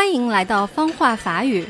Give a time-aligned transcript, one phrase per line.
[0.00, 1.62] 欢迎来到方话法语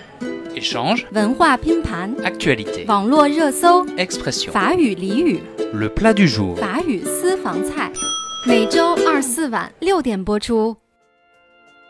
[0.55, 4.53] Échange, 文化拼盘、actualité, 网络热搜、expression.
[4.53, 5.43] 法语俚语、
[5.75, 6.55] Le plat du jour.
[6.55, 7.91] 法语私房菜，
[8.47, 10.77] 每周二四晚六点播出。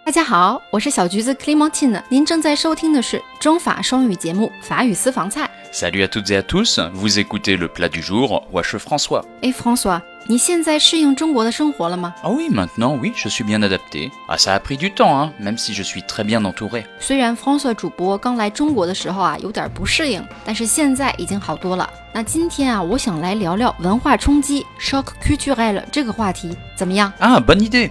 [0.07, 5.51] 大家好，我是小橘子 Clementine，您正在收听的是中法双语节目《法语私房菜》。
[5.79, 9.23] Salut à toutes et à tous, vous écoutez le plat du jour, wesh François.
[9.43, 10.01] Et，François，
[10.31, 14.13] 你现在适应中国的生活了吗？Ah oui, maintenant, oui, je suis bien adapté.
[14.29, 16.85] Ah, ça a pris du temps, hein, même si je suis très bien entouré.
[17.01, 21.91] 虽然 François 主播刚来中国的时候啊有点不适应，但是现在已经好多了。
[22.13, 27.91] 那今天啊，我想来聊聊文化冲击 （shock culturel） 这个话题，怎么样？Ah, bonne idée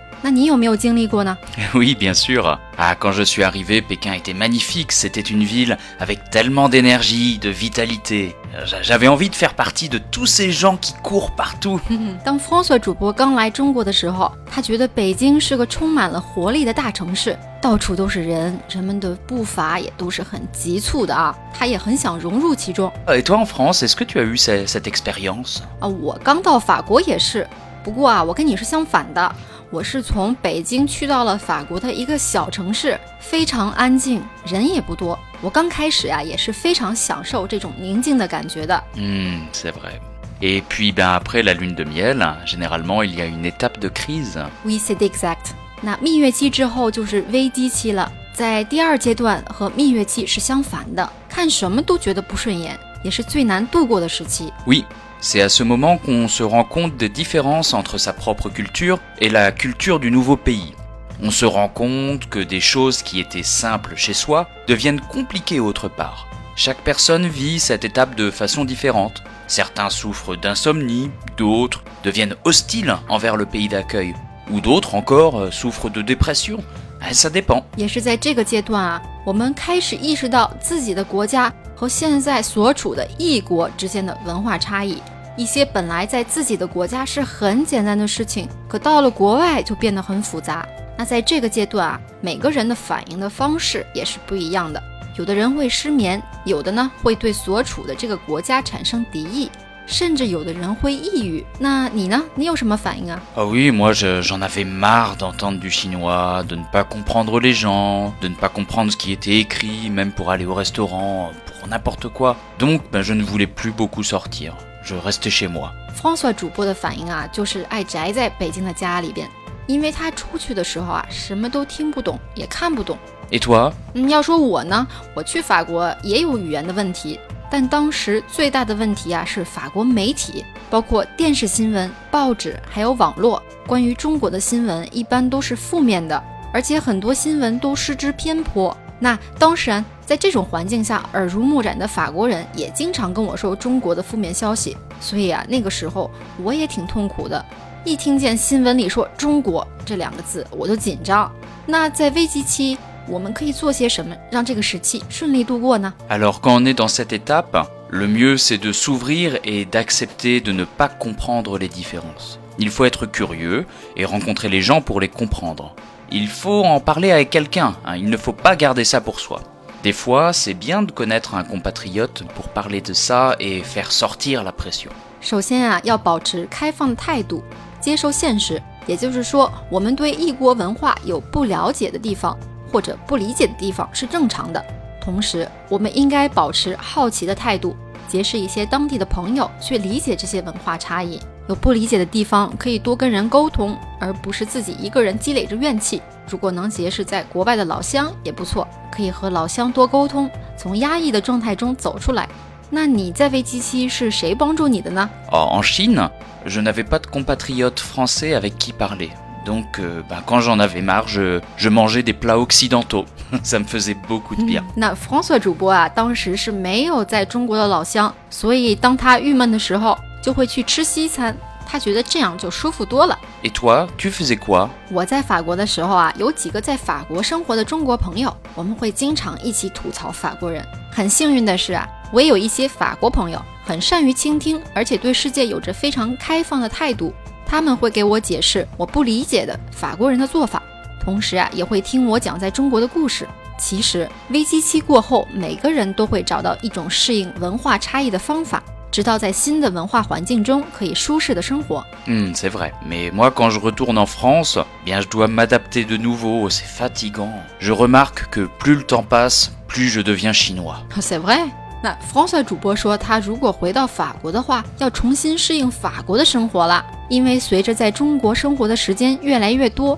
[0.22, 1.36] 那你有没有经历过呢？
[1.74, 2.58] Oui, bien sûr.
[2.78, 4.90] Ah, quand je suis arrivé, Pékin était magnifique.
[4.90, 8.34] C'était une ville avec tellement d'énergie, de vitalité.
[8.64, 11.78] J'a- J'avais envie de faire partie de tous ces gens qui courent partout.
[12.24, 21.36] 当 François 主播刚来中国的时候，他觉得北京是个充满了活力的大城市，到处都是人，人们的步伐也都是很急促的啊。
[21.52, 25.86] 他也很想融入其中 Et toi en France, est-ce que tu as eu ce- cette expérience 啊。
[25.86, 27.46] 我刚到法国也是，
[27.83, 29.35] 不过啊，我跟你是相反的，
[29.69, 35.17] 我是从北京去到了法国的一个小城市，非常安静，人也不多。
[35.41, 38.83] 我刚开始呀、也是非常享受这种宁静的感觉的。
[38.95, 39.99] Hmm, c'est vrai.
[40.41, 43.89] Et puis, ben après la lune de miel, généralement il y a une étape de
[43.89, 44.37] crise.
[44.63, 45.51] We said exact。
[45.81, 54.51] 那蜜月期之后就是危机期了，在第二阶段和蜜月期是相反的，看什么都觉得不顺眼，也是最难度过的时期。
[54.67, 54.83] Oui,
[55.20, 59.28] c'est à ce moment qu'on se rend compte des différences entre sa propre culture et
[59.28, 60.74] la culture du nouveau pays.
[61.22, 65.88] On se rend compte que des choses qui étaient simples chez soi deviennent compliquées autre
[65.88, 66.26] part.
[66.54, 69.22] Chaque personne vit cette étape de façon différente.
[69.46, 74.14] Certains souffrent d'insomnie, d'autres deviennent hostiles envers le pays d'accueil,
[74.50, 76.62] ou d'autres encore euh, souffrent de dépression.
[77.00, 77.62] Ah, Ça dépend.
[77.76, 85.01] 也是在这个阶段啊，我们开始意识到自己的国家 和现在所处的异国之间的文化差异。
[85.35, 90.63] 一些本来在自己的国家是很简单的事情，可到了国外就变得很复杂。
[90.95, 94.79] 那在这个阶段啊，每个人的反应的方式也是不一样的。
[95.17, 99.49] 有的人会失眠，有的呢会对所处的这个国家产生敌意，
[99.87, 101.43] 甚至有的人会抑郁。
[101.57, 102.21] 那你呢？
[102.35, 108.13] 你有什么反应啊？Ah oui, moi je- j'en avais marre d'entendre du chinois, de ne pas comprendre les gens,
[108.21, 111.31] de ne pas comprendre ce qui était écrit, même pour aller au restaurant,
[111.67, 112.35] n'importe quoi.
[112.57, 114.53] Donc ben, je ne voulais plus beaucoup sortir.
[114.83, 115.71] Je restais chez moi.
[115.95, 119.27] François 主播的反应啊，就是爱宅在北京的家里边，
[119.67, 122.97] 因为他出去的时候啊，什么都听不懂，也看不懂。
[123.29, 127.19] Et toi 嗯，要说我呢，我去法国也有语言的问题，
[127.49, 136.21] 但当时最大的问题啊是法国媒体，包括电视新闻、报纸还有网络，关于中国的新闻一般都是负面的，
[136.51, 138.75] 而且很多新闻都失之偏颇。
[139.03, 146.09] 那当然，在这种环境下，耳濡目染的法国人也经常跟我说中国的负面消息，所以啊，那个时候
[146.43, 147.43] 我也挺痛苦的。
[147.83, 151.31] 一听见新闻里说“中国”这两个字，我就紧张。
[151.65, 160.63] 那在危机期，我们可以做些什么，让这个时期顺利度过呢？Alors quand on est dans cette étape, le mieux c'est de s'ouvrir et d'accepter de ne
[160.63, 162.37] pas comprendre les différences.
[162.59, 165.73] Il faut être curieux et rencontrer les gens pour les comprendre.
[166.13, 169.39] Il faut en parler avec quelqu'un, hein, il ne faut pas garder ça pour soi.
[169.81, 174.43] Des fois, c'est bien de connaître un compatriote pour parler de ça et faire sortir
[174.43, 174.91] la pression.
[175.21, 177.41] 首先啊，要保持开放的态度，
[177.79, 178.61] 接受现实。
[178.85, 182.37] 也就是说，我们对异国文化有不了解的地方
[182.69, 184.61] 或者不理解的地方是正常的。
[184.99, 187.73] 同时，我们应该保持好奇的态度，
[188.09, 191.21] 结识一些当地的朋友，去理解这些文化差异。
[191.49, 196.01] 有不理解的地方，可以多跟人沟通，而不是自己一个人积累着怨气。
[196.29, 202.27] 如果能结识在国外的老乡也不错，可以和老乡多沟通，从压抑的状态中走出来。
[202.69, 206.09] 那你在危机期是谁帮助你的呢 en Chine,
[206.45, 209.09] je n'avais pas de compatriotes français avec qui parler.
[209.43, 213.05] Donc, euh, ben, quand j'en avais marre, je, je mangeais des plats occidentaux.
[213.43, 214.63] Ça me faisait beaucoup de bien.
[214.75, 221.35] 那 François 主播啊，当时是没有在中国的老乡，所以当他郁闷的时候，就会去吃西餐。
[221.65, 223.17] 他觉得这样就舒服多了。
[223.43, 230.65] Et toi, tu faisais quoi 我在法国的时候啊，有几个在法国生活的中国朋友，我们会经常一起吐槽法国人。
[230.91, 237.13] 很幸运的是啊，我也有一些法国朋友，很善于倾听，而且对世界有着非常开放的态度。
[237.45, 240.61] 他们会给我解释我不理解的法国人的做法，
[241.01, 243.25] 同时啊，也会听我讲在中国的故事。
[243.57, 248.61] 其实危机期过后，每个人都会找到一种适应文化差异的方法。
[248.91, 251.83] 直到在新的文化环境中可以舒适的生活。
[252.05, 252.71] 嗯，c'est vrai.
[252.85, 256.49] Mais moi, quand je retourne en France, bien, je dois m'adapter de nouveau.
[256.49, 257.31] C'est fatigant.
[257.59, 260.77] Je remarque que plus le temps passe, plus je deviens chinois.
[260.99, 261.49] C'est vrai.
[261.83, 269.97] 那 France 主播说，他如果回到法国的话，要重新适应法国的生活了，因为随着在中国生活的时间越来越多。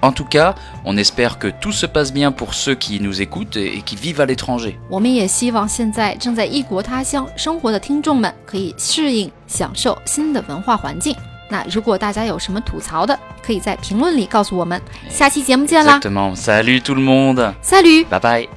[0.00, 3.56] En tout cas, on espère que tout se passe bien pour ceux qui nous écoutent
[3.56, 4.76] et qui vivent à l'étranger.
[4.90, 11.14] 我们也希望现在正在异国他乡生活的听众们可以适应、享受新的文化环境。
[11.50, 14.80] 那如果大家有什么吐槽的，可以在评论里告诉我们。
[15.08, 16.34] 下期节目见啦！Exactement.
[16.36, 17.54] Salut tout le monde.
[17.62, 18.06] Salut.
[18.06, 18.48] Bye bye.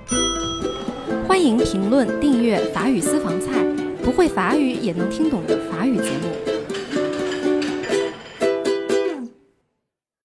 [1.28, 3.64] 欢迎评论、订阅法语私房菜，
[4.04, 6.51] 不会法语也能听懂的法语节目。